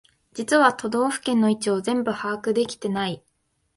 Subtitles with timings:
[0.33, 3.23] 実は都道府県の位置を全部把握できてない